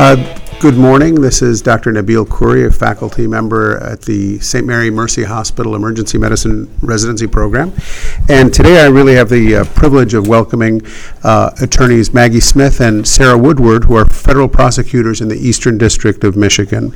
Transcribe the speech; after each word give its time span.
Uh, 0.00 0.29
Good 0.60 0.76
morning. 0.76 1.22
This 1.22 1.40
is 1.40 1.62
Dr. 1.62 1.90
Nabil 1.90 2.26
Khoury, 2.26 2.66
a 2.66 2.70
faculty 2.70 3.26
member 3.26 3.78
at 3.78 4.02
the 4.02 4.38
St. 4.40 4.66
Mary 4.66 4.90
Mercy 4.90 5.24
Hospital 5.24 5.74
Emergency 5.74 6.18
Medicine 6.18 6.68
Residency 6.82 7.26
Program. 7.26 7.72
And 8.28 8.52
today 8.52 8.78
I 8.84 8.88
really 8.88 9.14
have 9.14 9.30
the 9.30 9.56
uh, 9.56 9.64
privilege 9.64 10.12
of 10.12 10.28
welcoming 10.28 10.82
uh, 11.24 11.52
attorneys 11.62 12.12
Maggie 12.12 12.40
Smith 12.40 12.78
and 12.78 13.08
Sarah 13.08 13.38
Woodward, 13.38 13.84
who 13.84 13.96
are 13.96 14.04
federal 14.04 14.48
prosecutors 14.48 15.22
in 15.22 15.28
the 15.28 15.36
Eastern 15.36 15.78
District 15.78 16.24
of 16.24 16.36
Michigan. 16.36 16.94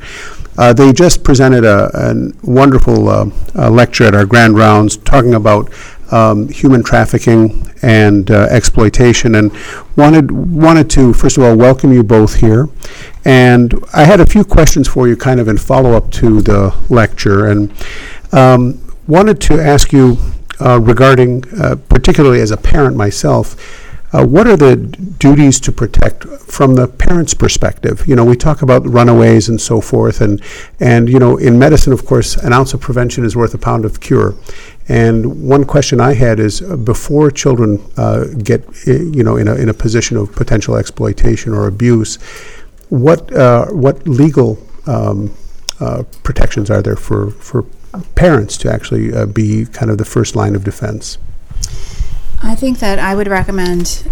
Uh, 0.59 0.75
they 0.75 0.93
just 0.93 1.24
presented 1.24 1.65
a, 1.65 1.91
a 1.95 2.15
wonderful 2.43 3.09
uh, 3.09 3.30
uh, 3.57 3.71
lecture 3.71 4.05
at 4.05 4.15
our 4.15 4.27
grand 4.27 4.59
rounds 4.59 4.99
talking 4.99 5.33
about 5.33 5.73
um, 6.11 6.49
human 6.49 6.83
trafficking 6.83 7.71
and 7.83 8.31
uh, 8.31 8.47
exploitation, 8.51 9.35
and 9.35 9.53
wanted 9.97 10.30
wanted 10.30 10.91
to 10.91 11.13
first 11.13 11.37
of 11.37 11.43
all 11.43 11.57
welcome 11.57 11.93
you 11.93 12.03
both 12.03 12.37
here. 12.37 12.69
And 13.25 13.75
I 13.93 14.05
had 14.05 14.21
a 14.21 14.27
few 14.27 14.45
questions 14.45 14.89
for 14.89 15.09
you, 15.09 15.17
kind 15.17 15.41
of 15.41 15.49
in 15.49 15.59
follow 15.59 15.93
up 15.93 16.11
to 16.13 16.41
the 16.43 16.75
lecture, 16.89 17.47
and 17.47 17.73
um, 18.33 18.80
wanted 19.07 19.41
to 19.43 19.61
ask 19.61 19.93
you 19.93 20.17
uh, 20.61 20.80
regarding, 20.80 21.45
uh, 21.61 21.77
particularly 21.89 22.41
as 22.41 22.51
a 22.51 22.57
parent 22.57 22.97
myself. 22.97 23.57
Uh, 24.14 24.24
what 24.24 24.46
are 24.46 24.56
the 24.56 24.77
duties 25.18 25.59
to 25.59 25.73
protect 25.73 26.23
from 26.24 26.77
the 26.77 26.86
parent's 26.86 27.34
perspective? 27.34 28.06
You 28.06 28.14
know, 28.14 28.24
we 28.24 28.37
talk 28.37 28.62
about 28.62 28.87
runaways 28.87 29.48
and 29.48 29.60
so 29.60 29.80
forth, 29.80 30.20
and 30.20 30.40
and 30.78 31.09
you 31.09 31.18
know, 31.18 31.37
in 31.37 31.59
medicine, 31.59 31.92
of 31.92 32.06
course, 32.06 32.37
an 32.37 32.52
ounce 32.52 32.73
of 32.74 32.80
prevention 32.80 33.24
is 33.24 33.34
worth 33.34 33.54
a 33.54 33.59
pound 33.59 33.84
of 33.84 33.98
cure. 33.98 34.37
And 34.88 35.48
one 35.48 35.65
question 35.65 36.01
I 36.01 36.15
had 36.15 36.38
is 36.38 36.62
uh, 36.62 36.76
before 36.76 37.32
children 37.32 37.82
uh, 37.96 38.26
get, 38.38 38.62
you 38.87 39.24
know, 39.24 39.37
in 39.37 39.48
a, 39.48 39.54
in 39.56 39.68
a 39.68 39.74
position 39.74 40.16
of 40.16 40.30
potential 40.32 40.76
exploitation 40.76 41.52
or 41.52 41.66
abuse, 41.66 42.16
what 42.90 43.32
uh, 43.32 43.66
what 43.66 44.06
legal 44.06 44.59
um, 44.87 45.34
uh, 45.80 46.04
protections 46.23 46.71
are 46.71 46.82
there 46.82 46.96
for 46.96 47.32
for 47.32 47.65
parents 48.15 48.56
to 48.59 48.73
actually 48.73 49.26
be 49.26 49.66
kind 49.66 49.90
of 49.90 49.99
the 49.99 50.04
first 50.04 50.37
line 50.37 50.54
of 50.54 50.62
defense? 50.62 51.18
I 52.45 52.54
think 52.54 52.78
that 52.80 52.98
I 52.98 53.14
would 53.14 53.26
recommend 53.26 54.06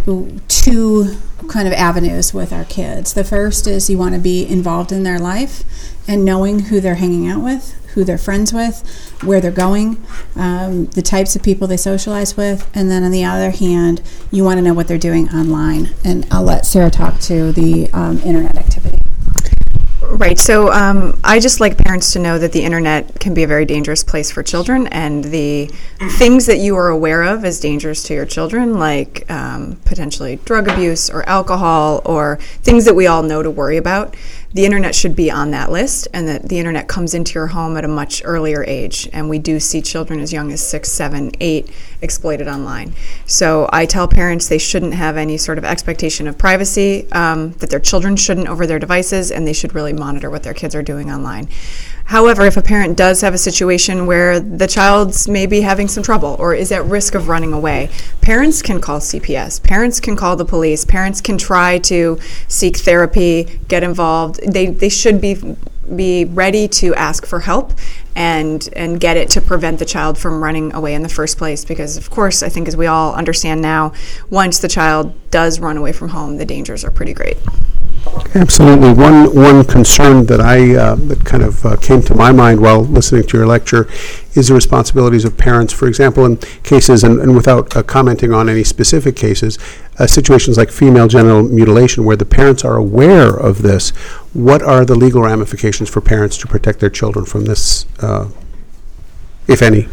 two 0.48 1.16
kind 1.48 1.68
of 1.68 1.74
avenues 1.74 2.32
with 2.32 2.50
our 2.50 2.64
kids. 2.64 3.12
The 3.12 3.24
first 3.24 3.66
is 3.66 3.90
you 3.90 3.98
want 3.98 4.14
to 4.14 4.20
be 4.20 4.46
involved 4.46 4.90
in 4.90 5.02
their 5.02 5.18
life 5.18 5.64
and 6.08 6.24
knowing 6.24 6.60
who 6.60 6.80
they're 6.80 6.94
hanging 6.94 7.28
out 7.28 7.42
with, 7.42 7.74
who 7.92 8.04
they're 8.04 8.16
friends 8.16 8.50
with, 8.50 8.88
where 9.22 9.40
they're 9.40 9.50
going, 9.50 10.02
um, 10.34 10.86
the 10.86 11.02
types 11.02 11.36
of 11.36 11.42
people 11.42 11.68
they 11.68 11.76
socialize 11.76 12.34
with, 12.34 12.68
and 12.74 12.90
then 12.90 13.04
on 13.04 13.10
the 13.10 13.22
other 13.22 13.50
hand, 13.50 14.00
you 14.30 14.44
want 14.44 14.56
to 14.56 14.62
know 14.62 14.72
what 14.72 14.88
they're 14.88 14.96
doing 14.96 15.28
online. 15.28 15.90
And 16.02 16.26
I'll 16.30 16.42
let 16.42 16.64
Sarah 16.64 16.90
talk 16.90 17.20
to 17.20 17.52
the 17.52 17.90
um, 17.92 18.18
internet 18.20 18.56
activity. 18.56 19.01
Right. 20.12 20.38
So 20.38 20.70
um, 20.70 21.18
I 21.24 21.40
just 21.40 21.58
like 21.58 21.78
parents 21.78 22.12
to 22.12 22.18
know 22.18 22.38
that 22.38 22.52
the 22.52 22.62
internet 22.62 23.18
can 23.18 23.32
be 23.32 23.44
a 23.44 23.46
very 23.46 23.64
dangerous 23.64 24.04
place 24.04 24.30
for 24.30 24.42
children, 24.42 24.86
and 24.88 25.24
the 25.24 25.70
things 26.18 26.44
that 26.46 26.58
you 26.58 26.76
are 26.76 26.88
aware 26.88 27.22
of 27.22 27.46
as 27.46 27.58
dangerous 27.58 28.02
to 28.04 28.14
your 28.14 28.26
children, 28.26 28.78
like 28.78 29.28
um, 29.30 29.78
potentially 29.86 30.36
drug 30.44 30.68
abuse 30.68 31.08
or 31.08 31.26
alcohol, 31.26 32.02
or 32.04 32.36
things 32.62 32.84
that 32.84 32.94
we 32.94 33.06
all 33.06 33.22
know 33.22 33.42
to 33.42 33.50
worry 33.50 33.78
about, 33.78 34.14
the 34.54 34.64
internet 34.64 34.94
should 34.94 35.16
be 35.16 35.30
on 35.30 35.50
that 35.52 35.70
list, 35.70 36.08
and 36.12 36.28
that 36.28 36.48
the 36.48 36.58
internet 36.58 36.88
comes 36.88 37.14
into 37.14 37.34
your 37.34 37.48
home 37.48 37.76
at 37.76 37.84
a 37.84 37.88
much 37.88 38.22
earlier 38.24 38.64
age. 38.64 39.08
And 39.12 39.28
we 39.30 39.38
do 39.38 39.58
see 39.58 39.80
children 39.80 40.20
as 40.20 40.32
young 40.32 40.52
as 40.52 40.66
six, 40.66 40.90
seven, 40.90 41.32
eight 41.40 41.70
exploited 42.02 42.48
online. 42.48 42.94
So 43.26 43.68
I 43.72 43.86
tell 43.86 44.06
parents 44.08 44.48
they 44.48 44.58
shouldn't 44.58 44.94
have 44.94 45.16
any 45.16 45.38
sort 45.38 45.58
of 45.58 45.64
expectation 45.64 46.26
of 46.28 46.36
privacy, 46.36 47.10
um, 47.12 47.52
that 47.52 47.70
their 47.70 47.80
children 47.80 48.16
shouldn't 48.16 48.48
over 48.48 48.66
their 48.66 48.78
devices, 48.78 49.30
and 49.30 49.46
they 49.46 49.52
should 49.52 49.74
really 49.74 49.92
monitor 49.92 50.28
what 50.30 50.42
their 50.42 50.54
kids 50.54 50.74
are 50.74 50.82
doing 50.82 51.10
online. 51.10 51.48
However, 52.06 52.44
if 52.44 52.56
a 52.56 52.62
parent 52.62 52.96
does 52.96 53.20
have 53.20 53.32
a 53.32 53.38
situation 53.38 54.06
where 54.06 54.40
the 54.40 54.66
child's 54.66 55.28
maybe 55.28 55.60
having 55.60 55.88
some 55.88 56.02
trouble 56.02 56.36
or 56.38 56.54
is 56.54 56.72
at 56.72 56.84
risk 56.84 57.14
of 57.14 57.28
running 57.28 57.52
away, 57.52 57.90
parents 58.20 58.60
can 58.60 58.80
call 58.80 58.98
CPS, 58.98 59.62
parents 59.62 60.00
can 60.00 60.16
call 60.16 60.36
the 60.36 60.44
police, 60.44 60.84
parents 60.84 61.20
can 61.20 61.38
try 61.38 61.78
to 61.78 62.18
seek 62.48 62.78
therapy, 62.78 63.60
get 63.68 63.82
involved. 63.82 64.40
They, 64.46 64.66
they 64.66 64.88
should 64.88 65.20
be 65.20 65.56
be 65.96 66.24
ready 66.24 66.68
to 66.68 66.94
ask 66.94 67.26
for 67.26 67.40
help 67.40 67.72
and 68.14 68.68
and 68.74 69.00
get 69.00 69.16
it 69.16 69.28
to 69.30 69.40
prevent 69.40 69.78
the 69.78 69.84
child 69.84 70.16
from 70.16 70.42
running 70.42 70.72
away 70.74 70.94
in 70.94 71.02
the 71.02 71.08
first 71.08 71.38
place 71.38 71.64
because 71.64 71.96
of 71.96 72.08
course 72.08 72.42
I 72.42 72.48
think 72.48 72.68
as 72.68 72.76
we 72.76 72.86
all 72.86 73.14
understand 73.14 73.60
now 73.60 73.92
once 74.30 74.60
the 74.60 74.68
child 74.68 75.12
does 75.30 75.58
run 75.58 75.76
away 75.76 75.92
from 75.92 76.10
home 76.10 76.36
the 76.36 76.44
dangers 76.44 76.84
are 76.84 76.90
pretty 76.90 77.14
great. 77.14 77.36
Absolutely. 78.34 78.92
One 78.94 79.34
one 79.34 79.64
concern 79.64 80.24
that 80.26 80.40
I 80.40 80.74
uh, 80.74 80.94
that 80.94 81.24
kind 81.24 81.42
of 81.42 81.64
uh, 81.66 81.76
came 81.76 82.00
to 82.02 82.14
my 82.14 82.32
mind 82.32 82.60
while 82.60 82.80
listening 82.80 83.24
to 83.24 83.36
your 83.36 83.46
lecture 83.46 83.88
is 84.34 84.48
the 84.48 84.54
responsibilities 84.54 85.24
of 85.26 85.36
parents. 85.36 85.72
For 85.72 85.86
example, 85.86 86.24
in 86.24 86.38
cases, 86.62 87.04
and, 87.04 87.20
and 87.20 87.34
without 87.34 87.76
uh, 87.76 87.82
commenting 87.82 88.32
on 88.32 88.48
any 88.48 88.64
specific 88.64 89.16
cases, 89.16 89.58
uh, 89.98 90.06
situations 90.06 90.56
like 90.56 90.70
female 90.70 91.08
genital 91.08 91.42
mutilation, 91.42 92.04
where 92.04 92.16
the 92.16 92.24
parents 92.24 92.64
are 92.64 92.76
aware 92.76 93.28
of 93.28 93.60
this. 93.60 93.90
What 94.32 94.62
are 94.62 94.86
the 94.86 94.94
legal 94.94 95.22
ramifications 95.22 95.90
for 95.90 96.00
parents 96.00 96.38
to 96.38 96.46
protect 96.46 96.80
their 96.80 96.90
children 96.90 97.26
from 97.26 97.44
this, 97.44 97.84
uh, 98.00 98.30
if 99.48 99.62
any? 99.62 99.88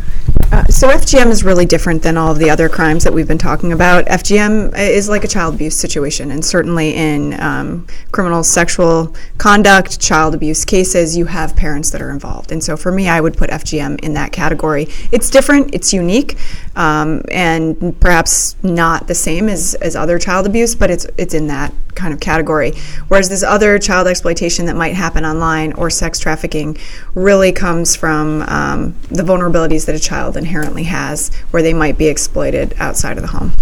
Uh, 0.51 0.63
so 0.65 0.89
FGM 0.89 1.27
is 1.27 1.43
really 1.43 1.65
different 1.65 2.01
than 2.01 2.17
all 2.17 2.31
of 2.31 2.39
the 2.39 2.49
other 2.49 2.67
crimes 2.67 3.03
that 3.03 3.13
we've 3.13 3.27
been 3.27 3.37
talking 3.37 3.71
about. 3.71 4.05
FGM 4.05 4.75
is 4.77 5.07
like 5.07 5.23
a 5.23 5.27
child 5.27 5.53
abuse 5.53 5.75
situation, 5.75 6.31
and 6.31 6.43
certainly 6.43 6.95
in 6.95 7.39
um, 7.39 7.85
criminal 8.11 8.43
sexual 8.43 9.15
conduct, 9.37 9.99
child 9.99 10.33
abuse 10.33 10.65
cases, 10.65 11.15
you 11.15 11.25
have 11.25 11.55
parents 11.55 11.91
that 11.91 12.01
are 12.01 12.09
involved. 12.09 12.51
And 12.51 12.63
so 12.63 12.75
for 12.75 12.91
me, 12.91 13.07
I 13.07 13.21
would 13.21 13.37
put 13.37 13.51
FGM 13.51 13.99
in 14.01 14.15
that 14.15 14.31
category. 14.31 14.87
It's 15.11 15.29
different, 15.29 15.73
it's 15.73 15.93
unique, 15.93 16.35
um, 16.75 17.21
and 17.29 17.99
perhaps 17.99 18.55
not 18.63 19.07
the 19.07 19.15
same 19.15 19.49
as, 19.49 19.75
as 19.75 19.95
other 19.95 20.17
child 20.17 20.47
abuse, 20.47 20.73
but 20.73 20.89
it's 20.89 21.05
it's 21.17 21.35
in 21.35 21.47
that 21.47 21.73
kind 21.95 22.13
of 22.13 22.19
category. 22.19 22.71
Whereas 23.09 23.29
this 23.29 23.43
other 23.43 23.77
child 23.77 24.07
exploitation 24.07 24.65
that 24.67 24.75
might 24.75 24.95
happen 24.95 25.25
online 25.25 25.73
or 25.73 25.89
sex 25.89 26.17
trafficking 26.17 26.77
really 27.13 27.51
comes 27.51 27.95
from 27.95 28.41
um, 28.43 28.95
the 29.09 29.23
vulnerabilities 29.39 29.85
that 29.85 29.95
a 29.95 29.99
child 29.99 30.37
inherently 30.37 30.83
has 30.83 31.33
where 31.51 31.63
they 31.63 31.73
might 31.73 31.97
be 31.97 32.07
exploited 32.07 32.73
outside 32.79 33.17
of 33.17 33.23
the 33.23 33.29
home. 33.29 33.53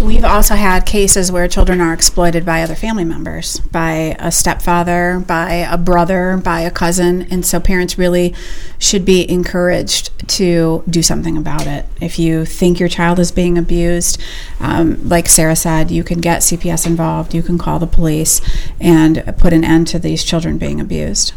We've 0.00 0.24
also 0.24 0.56
had 0.56 0.84
cases 0.84 1.30
where 1.30 1.46
children 1.46 1.80
are 1.80 1.94
exploited 1.94 2.44
by 2.44 2.62
other 2.62 2.74
family 2.74 3.04
members, 3.04 3.60
by 3.60 4.16
a 4.18 4.32
stepfather, 4.32 5.22
by 5.24 5.52
a 5.70 5.78
brother, 5.78 6.40
by 6.42 6.62
a 6.62 6.72
cousin, 6.72 7.28
and 7.30 7.46
so 7.46 7.60
parents 7.60 7.96
really 7.96 8.34
should 8.80 9.04
be 9.04 9.30
encouraged 9.30 10.10
to 10.30 10.82
do 10.90 11.04
something 11.04 11.36
about 11.36 11.68
it. 11.68 11.86
If 12.00 12.18
you 12.18 12.44
think 12.44 12.80
your 12.80 12.88
child 12.88 13.20
is 13.20 13.30
being 13.30 13.56
abused, 13.56 14.20
um, 14.58 15.08
like 15.08 15.28
Sarah 15.28 15.54
said, 15.54 15.92
you 15.92 16.02
can 16.02 16.20
get 16.20 16.40
CPS 16.40 16.84
involved, 16.84 17.32
you 17.32 17.42
can 17.42 17.56
call 17.56 17.78
the 17.78 17.86
police, 17.86 18.40
and 18.80 19.22
put 19.38 19.52
an 19.52 19.62
end 19.62 19.86
to 19.88 20.00
these 20.00 20.24
children 20.24 20.58
being 20.58 20.80
abused. 20.80 21.32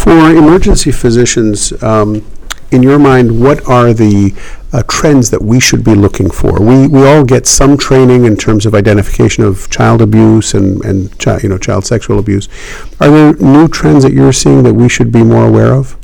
For 0.00 0.30
emergency 0.30 0.92
physicians, 0.92 1.74
um, 1.82 2.26
in 2.70 2.82
your 2.82 2.98
mind, 2.98 3.38
what 3.38 3.68
are 3.68 3.92
the 3.92 4.32
uh, 4.72 4.82
trends 4.88 5.28
that 5.28 5.42
we 5.42 5.60
should 5.60 5.84
be 5.84 5.94
looking 5.94 6.30
for? 6.30 6.58
We, 6.58 6.88
we 6.88 7.06
all 7.06 7.22
get 7.22 7.46
some 7.46 7.76
training 7.76 8.24
in 8.24 8.38
terms 8.38 8.64
of 8.64 8.74
identification 8.74 9.44
of 9.44 9.68
child 9.68 10.00
abuse 10.00 10.54
and, 10.54 10.82
and 10.86 11.16
chi- 11.18 11.40
you 11.42 11.50
know, 11.50 11.58
child 11.58 11.84
sexual 11.84 12.18
abuse. 12.18 12.48
Are 12.98 13.10
there 13.10 13.34
new 13.34 13.68
trends 13.68 14.02
that 14.04 14.14
you're 14.14 14.32
seeing 14.32 14.62
that 14.62 14.72
we 14.72 14.88
should 14.88 15.12
be 15.12 15.22
more 15.22 15.46
aware 15.46 15.74
of? 15.74 15.98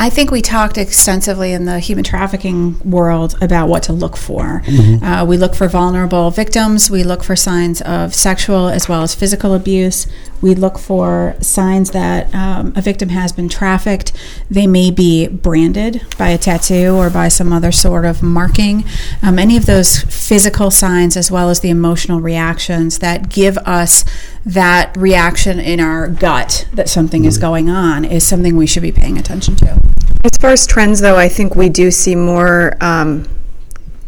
I 0.00 0.10
think 0.10 0.30
we 0.30 0.42
talked 0.42 0.78
extensively 0.78 1.52
in 1.52 1.64
the 1.64 1.80
human 1.80 2.04
trafficking 2.04 2.78
world 2.88 3.36
about 3.40 3.68
what 3.68 3.82
to 3.84 3.92
look 3.92 4.16
for. 4.16 4.62
Mm-hmm. 4.64 5.04
Uh, 5.04 5.24
we 5.24 5.36
look 5.36 5.56
for 5.56 5.66
vulnerable 5.66 6.30
victims. 6.30 6.88
We 6.88 7.02
look 7.02 7.24
for 7.24 7.34
signs 7.34 7.80
of 7.82 8.14
sexual 8.14 8.68
as 8.68 8.88
well 8.88 9.02
as 9.02 9.16
physical 9.16 9.54
abuse. 9.54 10.06
We 10.40 10.54
look 10.54 10.78
for 10.78 11.36
signs 11.40 11.90
that 11.90 12.32
um, 12.34 12.72
a 12.76 12.82
victim 12.82 13.08
has 13.10 13.32
been 13.32 13.48
trafficked. 13.48 14.12
They 14.50 14.66
may 14.66 14.90
be 14.90 15.26
branded 15.28 16.04
by 16.16 16.28
a 16.28 16.38
tattoo 16.38 16.94
or 16.94 17.10
by 17.10 17.28
some 17.28 17.52
other 17.52 17.72
sort 17.72 18.04
of 18.04 18.22
marking. 18.22 18.84
Um, 19.22 19.38
any 19.38 19.56
of 19.56 19.66
those 19.66 19.98
physical 19.98 20.70
signs, 20.70 21.16
as 21.16 21.30
well 21.30 21.50
as 21.50 21.60
the 21.60 21.70
emotional 21.70 22.20
reactions 22.20 22.98
that 23.00 23.28
give 23.28 23.58
us 23.58 24.04
that 24.44 24.96
reaction 24.96 25.58
in 25.58 25.80
our 25.80 26.08
gut 26.08 26.68
that 26.72 26.88
something 26.88 27.22
mm-hmm. 27.22 27.28
is 27.28 27.38
going 27.38 27.68
on, 27.68 28.04
is 28.04 28.26
something 28.26 28.56
we 28.56 28.66
should 28.66 28.82
be 28.82 28.92
paying 28.92 29.18
attention 29.18 29.56
to. 29.56 29.80
As 30.24 30.36
far 30.40 30.50
as 30.50 30.66
trends, 30.66 31.00
though, 31.00 31.16
I 31.16 31.28
think 31.28 31.54
we 31.54 31.68
do 31.68 31.90
see 31.90 32.14
more 32.14 32.76
um, 32.80 33.28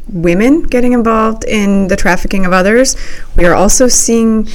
women 0.09 0.63
getting 0.63 0.93
involved 0.93 1.45
in 1.45 1.89
the 1.89 1.97
trafficking 1.97 2.45
of 2.45 2.53
others. 2.53 2.97
We 3.37 3.45
are 3.45 3.55
also 3.55 3.89
seeing 3.89 4.49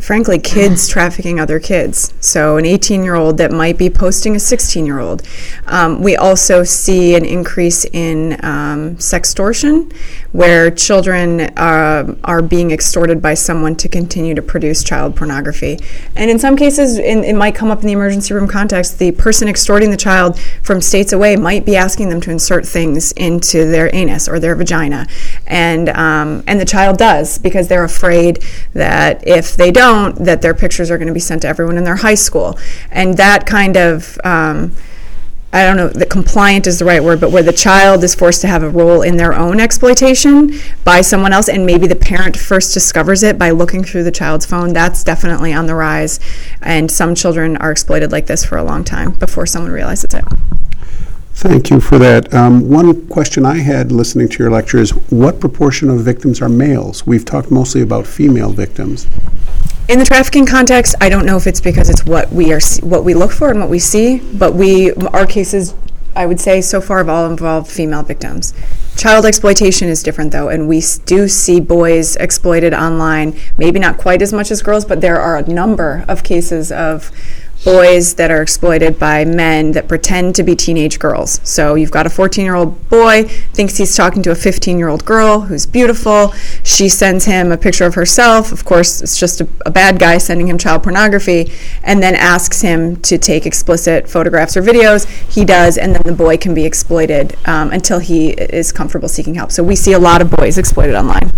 frankly, 0.00 0.38
kids 0.38 0.88
trafficking 0.88 1.38
other 1.38 1.60
kids. 1.60 2.12
So, 2.20 2.56
an 2.56 2.66
18 2.66 3.04
year 3.04 3.14
old 3.14 3.38
that 3.38 3.52
might 3.52 3.78
be 3.78 3.88
posting 3.88 4.34
a 4.34 4.40
16 4.40 4.84
year 4.86 4.98
old. 4.98 5.22
Um, 5.66 6.02
we 6.02 6.16
also 6.16 6.64
see 6.64 7.14
an 7.14 7.24
increase 7.24 7.84
in 7.86 8.32
um, 8.44 8.96
sextortion, 8.96 9.92
where 10.32 10.70
children 10.70 11.42
uh, 11.56 12.14
are 12.24 12.42
being 12.42 12.72
extorted 12.72 13.22
by 13.22 13.34
someone 13.34 13.76
to 13.76 13.88
continue 13.88 14.34
to 14.34 14.42
produce 14.42 14.82
child 14.82 15.14
pornography. 15.14 15.78
And 16.16 16.30
in 16.30 16.38
some 16.38 16.56
cases, 16.56 16.98
in, 16.98 17.22
it 17.22 17.34
might 17.34 17.54
come 17.54 17.70
up 17.70 17.80
in 17.80 17.86
the 17.86 17.92
emergency 17.92 18.34
room 18.34 18.48
context, 18.48 18.98
the 18.98 19.12
person 19.12 19.48
extorting 19.48 19.90
the 19.90 19.96
child 19.96 20.38
from 20.62 20.80
states 20.80 21.12
away 21.12 21.36
might 21.36 21.64
be 21.64 21.76
asking 21.76 22.08
them 22.08 22.20
to 22.22 22.30
insert 22.30 22.66
things 22.66 23.12
into 23.12 23.70
their 23.70 23.94
anus 23.94 24.28
or 24.28 24.40
their 24.40 24.56
vagina. 24.56 25.06
And, 25.46 25.88
um, 25.90 26.42
and 26.46 26.60
the 26.60 26.64
child 26.64 26.98
does 26.98 27.38
because 27.38 27.68
they're 27.68 27.84
afraid 27.84 28.42
that 28.72 29.26
if 29.26 29.54
they 29.54 29.70
don't, 29.70 29.83
that 30.18 30.42
their 30.42 30.54
pictures 30.54 30.90
are 30.90 30.98
going 30.98 31.08
to 31.08 31.14
be 31.14 31.20
sent 31.20 31.42
to 31.42 31.48
everyone 31.48 31.76
in 31.76 31.84
their 31.84 31.96
high 31.96 32.14
school. 32.14 32.58
And 32.90 33.16
that 33.16 33.46
kind 33.46 33.76
of 33.76 34.18
um, 34.24 34.72
I 35.54 35.62
don't 35.62 35.76
know 35.76 35.86
that 35.86 36.10
compliant 36.10 36.66
is 36.66 36.80
the 36.80 36.84
right 36.84 37.00
word, 37.00 37.20
but 37.20 37.30
where 37.30 37.42
the 37.44 37.52
child 37.52 38.02
is 38.02 38.12
forced 38.12 38.40
to 38.40 38.48
have 38.48 38.64
a 38.64 38.68
role 38.68 39.02
in 39.02 39.16
their 39.16 39.32
own 39.32 39.60
exploitation 39.60 40.50
by 40.82 41.00
someone 41.00 41.32
else, 41.32 41.48
and 41.48 41.64
maybe 41.64 41.86
the 41.86 41.94
parent 41.94 42.36
first 42.36 42.74
discovers 42.74 43.22
it 43.22 43.38
by 43.38 43.50
looking 43.50 43.84
through 43.84 44.02
the 44.02 44.10
child's 44.10 44.44
phone, 44.44 44.72
that's 44.72 45.04
definitely 45.04 45.52
on 45.52 45.68
the 45.68 45.76
rise. 45.76 46.18
And 46.60 46.90
some 46.90 47.14
children 47.14 47.56
are 47.58 47.70
exploited 47.70 48.10
like 48.10 48.26
this 48.26 48.44
for 48.44 48.58
a 48.58 48.64
long 48.64 48.82
time 48.82 49.12
before 49.12 49.46
someone 49.46 49.70
realizes 49.70 50.12
it. 50.12 50.24
Thank 51.34 51.70
you 51.70 51.80
for 51.80 51.98
that. 52.00 52.34
Um, 52.34 52.68
one 52.68 53.06
question 53.06 53.46
I 53.46 53.58
had 53.58 53.92
listening 53.92 54.28
to 54.30 54.38
your 54.42 54.50
lecture 54.50 54.78
is 54.78 54.90
what 55.12 55.38
proportion 55.38 55.88
of 55.88 56.00
victims 56.00 56.42
are 56.42 56.48
males? 56.48 57.06
We've 57.06 57.24
talked 57.24 57.52
mostly 57.52 57.80
about 57.80 58.08
female 58.08 58.52
victims. 58.52 59.06
In 59.86 59.98
the 59.98 60.06
trafficking 60.06 60.46
context, 60.46 60.94
I 61.02 61.10
don't 61.10 61.26
know 61.26 61.36
if 61.36 61.46
it's 61.46 61.60
because 61.60 61.90
it's 61.90 62.06
what 62.06 62.32
we 62.32 62.54
are 62.54 62.60
what 62.80 63.04
we 63.04 63.12
look 63.12 63.32
for 63.32 63.50
and 63.50 63.60
what 63.60 63.68
we 63.68 63.78
see, 63.78 64.18
but 64.18 64.54
we 64.54 64.92
our 64.94 65.26
cases 65.26 65.74
I 66.16 66.24
would 66.24 66.40
say 66.40 66.62
so 66.62 66.80
far 66.80 66.98
have 66.98 67.08
all 67.10 67.28
involved 67.30 67.70
female 67.70 68.02
victims. 68.02 68.54
Child 68.96 69.26
exploitation 69.26 69.88
is 69.88 70.02
different 70.02 70.32
though, 70.32 70.48
and 70.48 70.68
we 70.68 70.82
do 71.04 71.28
see 71.28 71.60
boys 71.60 72.16
exploited 72.16 72.72
online, 72.72 73.38
maybe 73.58 73.78
not 73.78 73.98
quite 73.98 74.22
as 74.22 74.32
much 74.32 74.50
as 74.50 74.62
girls, 74.62 74.86
but 74.86 75.02
there 75.02 75.20
are 75.20 75.36
a 75.36 75.46
number 75.46 76.06
of 76.08 76.22
cases 76.22 76.72
of 76.72 77.10
boys 77.64 78.14
that 78.14 78.30
are 78.30 78.42
exploited 78.42 78.98
by 78.98 79.24
men 79.24 79.72
that 79.72 79.88
pretend 79.88 80.34
to 80.34 80.42
be 80.42 80.54
teenage 80.54 80.98
girls. 80.98 81.40
So 81.44 81.74
you've 81.74 81.90
got 81.90 82.06
a 82.06 82.10
14 82.10 82.44
year 82.44 82.54
old 82.54 82.88
boy, 82.88 83.24
thinks 83.24 83.78
he's 83.78 83.96
talking 83.96 84.22
to 84.24 84.30
a 84.30 84.34
15 84.34 84.78
year 84.78 84.88
old 84.88 85.04
girl 85.04 85.40
who's 85.40 85.66
beautiful. 85.66 86.32
She 86.62 86.88
sends 86.88 87.24
him 87.24 87.50
a 87.50 87.56
picture 87.56 87.86
of 87.86 87.94
herself. 87.94 88.52
Of 88.52 88.64
course, 88.64 89.00
it's 89.00 89.18
just 89.18 89.40
a, 89.40 89.48
a 89.64 89.70
bad 89.70 89.98
guy 89.98 90.18
sending 90.18 90.48
him 90.48 90.58
child 90.58 90.82
pornography, 90.82 91.52
and 91.82 92.02
then 92.02 92.14
asks 92.14 92.60
him 92.60 92.96
to 92.96 93.18
take 93.18 93.46
explicit 93.46 94.08
photographs 94.08 94.56
or 94.56 94.62
videos. 94.62 95.06
He 95.32 95.44
does, 95.44 95.78
and 95.78 95.94
then 95.94 96.02
the 96.04 96.12
boy 96.12 96.36
can 96.36 96.54
be 96.54 96.64
exploited 96.64 97.36
um, 97.46 97.70
until 97.70 97.98
he 97.98 98.30
is 98.30 98.72
comfortable 98.72 99.08
seeking 99.08 99.34
help. 99.34 99.52
So 99.52 99.62
we 99.62 99.76
see 99.76 99.92
a 99.92 99.98
lot 99.98 100.20
of 100.20 100.30
boys 100.30 100.58
exploited 100.58 100.94
online. 100.94 101.30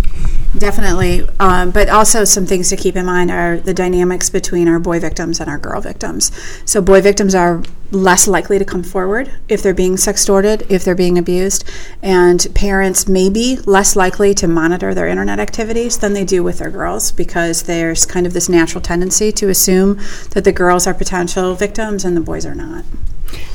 Definitely. 0.58 1.26
Um, 1.38 1.70
but 1.70 1.88
also, 1.88 2.24
some 2.24 2.46
things 2.46 2.70
to 2.70 2.76
keep 2.76 2.96
in 2.96 3.04
mind 3.04 3.30
are 3.30 3.58
the 3.58 3.74
dynamics 3.74 4.30
between 4.30 4.68
our 4.68 4.78
boy 4.78 5.00
victims 5.00 5.38
and 5.38 5.50
our 5.50 5.58
girl 5.58 5.80
victims. 5.80 6.15
So, 6.64 6.80
boy 6.80 7.00
victims 7.00 7.34
are 7.34 7.62
less 7.92 8.26
likely 8.26 8.58
to 8.58 8.64
come 8.64 8.82
forward 8.82 9.30
if 9.48 9.62
they're 9.62 9.74
being 9.74 9.94
sextorted, 9.94 10.68
if 10.70 10.84
they're 10.84 10.94
being 10.94 11.18
abused, 11.18 11.64
and 12.02 12.46
parents 12.54 13.06
may 13.06 13.30
be 13.30 13.56
less 13.64 13.94
likely 13.94 14.34
to 14.34 14.48
monitor 14.48 14.92
their 14.92 15.06
internet 15.06 15.38
activities 15.38 15.98
than 15.98 16.12
they 16.12 16.24
do 16.24 16.42
with 16.42 16.58
their 16.58 16.70
girls 16.70 17.12
because 17.12 17.64
there's 17.64 18.04
kind 18.04 18.26
of 18.26 18.32
this 18.32 18.48
natural 18.48 18.80
tendency 18.80 19.30
to 19.32 19.48
assume 19.48 20.00
that 20.30 20.44
the 20.44 20.52
girls 20.52 20.86
are 20.86 20.94
potential 20.94 21.54
victims 21.54 22.04
and 22.04 22.16
the 22.16 22.20
boys 22.20 22.44
are 22.44 22.54
not. 22.54 22.84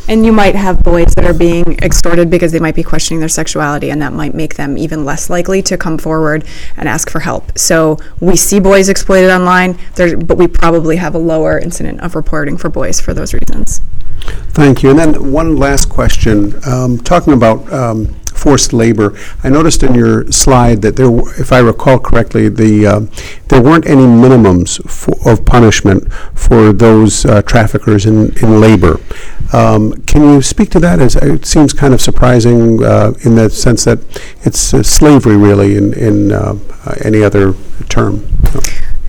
And 0.07 0.25
you 0.25 0.31
might 0.31 0.55
have 0.55 0.83
boys 0.83 1.13
that 1.15 1.25
are 1.25 1.33
being 1.33 1.77
extorted 1.79 2.29
because 2.29 2.51
they 2.51 2.59
might 2.59 2.75
be 2.75 2.83
questioning 2.83 3.19
their 3.19 3.29
sexuality, 3.29 3.89
and 3.91 4.01
that 4.01 4.13
might 4.13 4.33
make 4.33 4.55
them 4.55 4.77
even 4.77 5.05
less 5.05 5.29
likely 5.29 5.61
to 5.63 5.77
come 5.77 5.97
forward 5.97 6.43
and 6.75 6.89
ask 6.89 7.09
for 7.09 7.21
help. 7.21 7.57
So 7.57 7.97
we 8.19 8.35
see 8.35 8.59
boys 8.59 8.89
exploited 8.89 9.29
online, 9.29 9.77
but 9.95 10.37
we 10.37 10.47
probably 10.47 10.97
have 10.97 11.15
a 11.15 11.19
lower 11.19 11.57
incident 11.57 12.01
of 12.01 12.15
reporting 12.15 12.57
for 12.57 12.69
boys 12.69 12.99
for 12.99 13.13
those 13.13 13.33
reasons. 13.33 13.81
Thank 14.53 14.83
you. 14.83 14.89
And 14.89 14.99
then 14.99 15.31
one 15.31 15.55
last 15.55 15.89
question. 15.89 16.59
Um, 16.65 16.97
talking 16.97 17.33
about 17.33 17.71
um, 17.71 18.15
forced 18.41 18.73
labor, 18.73 19.15
I 19.43 19.49
noticed 19.49 19.83
in 19.83 19.93
your 19.93 20.31
slide 20.31 20.81
that 20.81 20.95
there, 20.95 21.11
if 21.39 21.51
I 21.51 21.59
recall 21.59 21.99
correctly, 21.99 22.49
the 22.49 22.73
uh, 22.87 22.99
there 23.49 23.61
weren't 23.61 23.85
any 23.85 24.07
minimums 24.23 24.81
for, 24.89 25.15
of 25.29 25.45
punishment 25.45 26.11
for 26.33 26.73
those 26.73 27.25
uh, 27.25 27.41
traffickers 27.43 28.05
in, 28.05 28.35
in 28.41 28.59
labor. 28.59 28.99
Um, 29.53 29.93
can 30.03 30.21
you 30.23 30.41
speak 30.41 30.69
to 30.71 30.79
that? 30.79 30.99
As 30.99 31.15
it 31.15 31.45
seems 31.45 31.73
kind 31.73 31.93
of 31.93 32.01
surprising 32.01 32.83
uh, 32.83 33.13
in 33.25 33.35
the 33.35 33.49
sense 33.49 33.85
that 33.85 33.99
it's 34.43 34.73
uh, 34.73 34.81
slavery, 34.81 35.37
really, 35.37 35.75
in 35.77 35.93
in 35.93 36.31
uh, 36.31 36.55
any 37.03 37.21
other 37.23 37.53
term. 37.89 38.40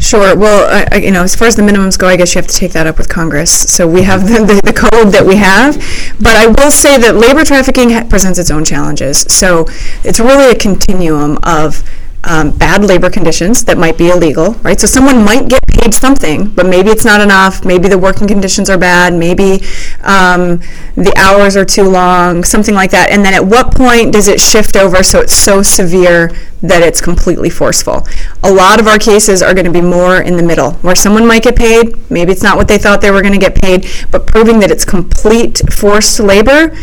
Sure. 0.02 0.36
Well, 0.36 0.86
I, 0.90 0.96
you 0.96 1.12
know, 1.12 1.22
as 1.22 1.36
far 1.36 1.46
as 1.46 1.54
the 1.54 1.62
minimums 1.62 1.96
go, 1.96 2.08
I 2.08 2.16
guess 2.16 2.34
you 2.34 2.40
have 2.40 2.48
to 2.48 2.56
take 2.56 2.72
that 2.72 2.88
up 2.88 2.98
with 2.98 3.08
Congress. 3.08 3.52
So 3.72 3.86
we 3.86 4.02
have 4.02 4.22
the, 4.26 4.44
the, 4.44 4.60
the 4.64 4.72
code 4.72 5.12
that 5.12 5.24
we 5.24 5.36
have, 5.36 5.76
but 6.20 6.36
I 6.36 6.48
will 6.48 6.72
say 6.72 6.98
that 6.98 7.14
labor 7.14 7.44
trafficking 7.44 7.90
ha- 7.90 8.04
presents 8.10 8.38
its 8.40 8.50
own 8.50 8.64
challenges. 8.64 9.20
So 9.32 9.66
it's 10.02 10.18
really 10.18 10.50
a 10.50 10.58
continuum 10.58 11.38
of 11.44 11.88
um, 12.24 12.56
bad 12.56 12.84
labor 12.84 13.10
conditions 13.10 13.64
that 13.64 13.78
might 13.78 13.98
be 13.98 14.10
illegal, 14.10 14.52
right? 14.62 14.78
So 14.78 14.86
someone 14.86 15.24
might 15.24 15.48
get 15.48 15.60
paid 15.66 15.92
something, 15.92 16.48
but 16.50 16.66
maybe 16.66 16.90
it's 16.90 17.04
not 17.04 17.20
enough. 17.20 17.64
Maybe 17.64 17.88
the 17.88 17.98
working 17.98 18.28
conditions 18.28 18.70
are 18.70 18.78
bad. 18.78 19.12
Maybe 19.12 19.64
um, 20.02 20.60
the 20.94 21.12
hours 21.16 21.56
are 21.56 21.64
too 21.64 21.88
long, 21.88 22.44
something 22.44 22.74
like 22.74 22.90
that. 22.92 23.10
And 23.10 23.24
then 23.24 23.34
at 23.34 23.44
what 23.44 23.74
point 23.74 24.12
does 24.12 24.28
it 24.28 24.40
shift 24.40 24.76
over 24.76 25.02
so 25.02 25.20
it's 25.20 25.34
so 25.34 25.62
severe 25.62 26.30
that 26.62 26.82
it's 26.82 27.00
completely 27.00 27.50
forceful? 27.50 28.06
A 28.44 28.52
lot 28.52 28.78
of 28.78 28.86
our 28.86 28.98
cases 28.98 29.42
are 29.42 29.54
going 29.54 29.66
to 29.66 29.72
be 29.72 29.80
more 29.80 30.22
in 30.22 30.36
the 30.36 30.42
middle, 30.42 30.72
where 30.74 30.94
someone 30.94 31.26
might 31.26 31.42
get 31.42 31.56
paid. 31.56 32.08
Maybe 32.10 32.30
it's 32.30 32.42
not 32.42 32.56
what 32.56 32.68
they 32.68 32.78
thought 32.78 33.00
they 33.00 33.10
were 33.10 33.22
going 33.22 33.34
to 33.34 33.40
get 33.40 33.60
paid, 33.60 33.86
but 34.12 34.26
proving 34.26 34.60
that 34.60 34.70
it's 34.70 34.84
complete 34.84 35.60
forced 35.72 36.20
labor 36.20 36.76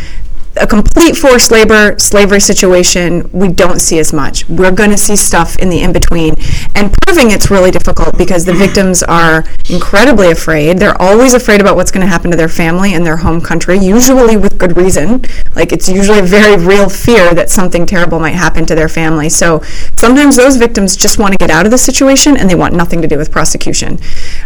a 0.60 0.68
complete 0.68 1.16
forced 1.16 1.52
labor 1.52 1.98
slavery 1.98 2.40
situation 2.40 3.30
we 3.32 3.48
don't 3.48 3.80
see 3.80 4.00
as 4.00 4.12
much. 4.12 4.48
We're 4.50 4.72
going 4.72 4.92
to 4.92 4.98
see 4.98 5.16
stuff 5.16 5.56
in 5.58 5.70
the 5.70 5.82
in 5.82 5.94
between 5.94 6.34
and 6.76 6.94
proving 7.06 7.32
it's 7.32 7.50
really 7.50 7.72
difficult 7.72 8.18
because 8.18 8.46
the 8.46 8.54
victims 8.54 9.02
are 9.04 9.46
incredibly 9.70 10.32
afraid. 10.32 10.78
They're 10.78 11.00
always 11.02 11.34
afraid 11.34 11.62
about 11.62 11.76
what's 11.76 11.92
going 11.92 12.06
to 12.06 12.12
happen 12.12 12.30
to 12.32 12.38
their 12.38 12.50
family 12.50 12.94
and 12.94 13.06
their 13.06 13.18
home 13.18 13.42
country 13.42 13.78
usually 13.78 14.38
with 14.38 14.58
good 14.60 14.76
reason. 14.76 15.24
Like 15.56 15.72
it's 15.72 15.88
usually 15.88 16.20
a 16.20 16.24
very 16.24 16.64
real 16.64 16.90
fear 16.90 17.34
that 17.34 17.50
something 17.50 17.86
terrible 17.86 18.20
might 18.20 18.36
happen 18.36 18.66
to 18.66 18.76
their 18.76 18.90
family. 18.90 19.30
So 19.30 19.62
sometimes 19.98 20.36
those 20.36 20.58
victims 20.58 20.96
just 20.96 21.20
want 21.20 21.32
to 21.34 21.38
get 21.38 21.50
out 21.50 21.66
of 21.66 21.72
the 21.72 21.78
situation 21.78 22.38
and 22.38 22.50
they 22.50 22.56
want 22.56 22.74
nothing 22.74 23.02
to 23.02 23.08
do 23.08 23.18
with 23.18 23.32
prosecution. 23.32 23.98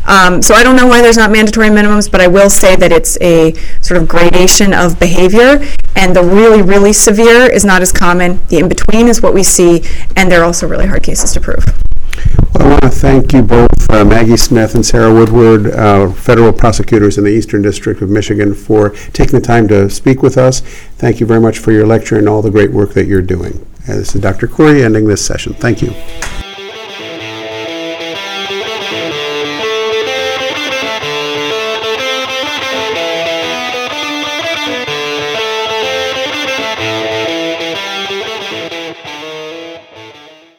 Um, 0.05 0.41
so 0.43 0.53
i 0.53 0.63
don't 0.63 0.75
know 0.75 0.88
why 0.88 1.01
there's 1.01 1.17
not 1.17 1.32
mandatory 1.32 1.70
minimums 1.70 2.12
but 2.12 2.22
i 2.22 2.27
will 2.27 2.50
say 2.50 2.75
that 2.75 2.91
it's 2.91 3.20
a 3.22 3.53
sort 3.82 4.01
of 4.01 4.08
gradation 4.08 4.74
of 4.74 5.00
behavior 5.00 5.65
and 5.96 6.02
the 6.12 6.24
really, 6.24 6.62
really 6.62 6.91
severe 6.91 7.50
is 7.50 7.63
not 7.63 7.81
as 7.81 7.91
common. 7.91 8.39
The 8.48 8.57
in 8.57 8.67
between 8.67 9.07
is 9.07 9.22
what 9.22 9.33
we 9.33 9.43
see, 9.43 9.83
and 10.17 10.31
they're 10.31 10.43
also 10.43 10.67
really 10.67 10.88
hard 10.88 11.03
cases 11.03 11.31
to 11.33 11.39
prove. 11.39 11.63
Well, 12.53 12.67
I 12.67 12.69
want 12.69 12.81
to 12.81 12.89
thank 12.89 13.33
you 13.33 13.41
both, 13.41 13.89
uh, 13.89 14.03
Maggie 14.03 14.38
Smith 14.38 14.75
and 14.75 14.86
Sarah 14.86 15.13
Woodward, 15.13 15.67
uh, 15.67 16.12
federal 16.12 16.51
prosecutors 16.51 17.17
in 17.17 17.24
the 17.24 17.29
Eastern 17.31 17.62
District 17.62 18.01
of 18.01 18.10
Michigan, 18.10 18.53
for 18.53 18.89
taking 19.13 19.39
the 19.39 19.45
time 19.45 19.67
to 19.67 19.89
speak 19.89 20.22
with 20.22 20.38
us. 20.38 20.62
Thank 20.98 21.19
you 21.19 21.25
very 21.25 21.39
much 21.39 21.60
for 21.60 21.72
your 21.72 21.86
lecture 21.86 22.17
and 22.17 22.27
all 22.27 22.41
the 22.41 22.51
great 22.51 22.72
work 22.72 22.93
that 22.93 23.05
you're 23.05 23.22
doing. 23.22 23.65
Uh, 23.88 23.95
this 23.95 24.15
is 24.15 24.22
Dr. 24.22 24.48
Khoury 24.48 24.83
ending 24.83 25.07
this 25.07 25.25
session. 25.25 25.53
Thank 25.53 25.81
you. 25.81 25.93